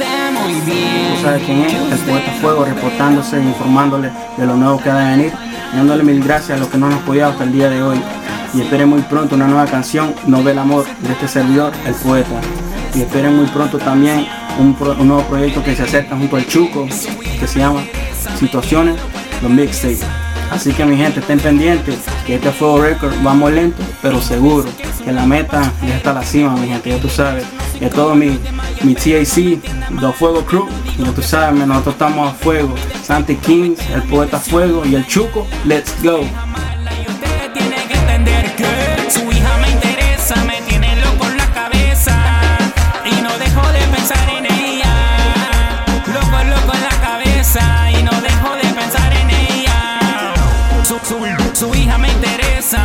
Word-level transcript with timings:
Tú 0.00 1.22
sabes 1.22 1.42
quién 1.44 1.60
es, 1.60 1.74
el 1.74 1.98
poeta 1.98 2.32
Fuego, 2.40 2.64
reportándose 2.64 3.36
e 3.36 3.42
informándole 3.42 4.10
de 4.38 4.46
lo 4.46 4.56
nuevo 4.56 4.80
que 4.80 4.88
ha 4.88 4.94
de 4.94 5.16
venir. 5.16 5.32
Dándole 5.74 6.02
mil 6.02 6.24
gracias 6.24 6.56
a 6.56 6.60
los 6.60 6.68
que 6.68 6.78
nos 6.78 6.92
han 6.92 7.00
apoyado 7.00 7.32
hasta 7.32 7.44
el 7.44 7.52
día 7.52 7.68
de 7.68 7.82
hoy. 7.82 8.00
Y 8.54 8.62
esperen 8.62 8.88
muy 8.88 9.02
pronto 9.02 9.34
una 9.34 9.46
nueva 9.46 9.66
canción, 9.66 10.14
No 10.26 10.42
ve 10.42 10.52
el 10.52 10.58
amor, 10.58 10.86
de 11.00 11.12
este 11.12 11.28
servidor, 11.28 11.72
el 11.84 11.94
poeta. 11.94 12.40
Y 12.94 13.02
esperen 13.02 13.36
muy 13.36 13.46
pronto 13.48 13.78
también 13.78 14.26
un, 14.58 14.74
nuevo 15.06 15.22
proyecto 15.24 15.62
que 15.62 15.76
se 15.76 15.82
acerca 15.82 16.16
junto 16.16 16.36
al 16.36 16.46
Chuco, 16.46 16.86
que 17.38 17.46
se 17.46 17.58
llama 17.58 17.82
Situaciones, 18.38 18.96
los 19.42 19.50
mixtapes. 19.50 20.00
Así 20.50 20.72
que 20.72 20.84
mi 20.86 20.96
gente, 20.96 21.20
estén 21.20 21.38
pendientes, 21.38 21.98
que 22.26 22.36
este 22.36 22.50
Fuego 22.50 22.80
Record 22.80 23.14
vamos 23.22 23.52
lento, 23.52 23.82
pero 24.00 24.20
seguro, 24.20 24.68
que 25.04 25.12
la 25.12 25.26
meta 25.26 25.72
ya 25.86 25.96
está 25.96 26.14
la 26.14 26.22
cima, 26.22 26.56
mi 26.56 26.68
gente, 26.68 26.88
ya 26.88 26.98
tú 26.98 27.08
sabes. 27.08 27.44
Y 27.80 27.84
a 27.84 27.90
todo 27.90 28.14
mi, 28.14 28.38
mi 28.82 28.94
TIC, 28.94 29.60
dos 30.00 30.16
Fuego 30.16 30.44
Crew, 30.44 30.66
como 30.96 31.12
tú 31.12 31.20
sabes, 31.22 31.66
nosotros 31.66 31.94
estamos 31.94 32.30
a 32.30 32.34
fuego. 32.34 32.74
Santi 33.02 33.36
Kings, 33.36 33.78
el 33.90 34.02
poeta 34.04 34.38
fuego 34.38 34.86
y 34.86 34.94
el 34.94 35.06
Chuco, 35.06 35.46
let's 35.66 35.94
go. 36.02 36.20
Su 39.10 39.32
hija 39.32 39.58
me 39.58 39.70
interesa, 39.70 40.44
me 40.44 40.62
tiene 40.62 40.96
loco 40.96 41.26
en 41.26 41.36
la 41.36 41.52
cabeza 41.52 42.16
y 43.04 43.20
no 43.22 43.36
dejo 43.38 43.72
de 43.72 43.80
pensar 43.94 44.28
en 44.30 44.46
ella. 44.46 45.84
Loco, 46.06 46.44
loco 46.44 46.74
en 46.74 46.82
la 46.82 47.00
cabeza 47.02 47.90
y 47.92 48.02
no 48.02 48.12
dejo 48.12 48.54
de 48.56 48.74
pensar 48.74 49.12
en 49.12 49.30
ella. 49.30 50.34
Su 51.52 51.74
hija 51.74 51.98
me 51.98 52.08
interesa. 52.10 52.79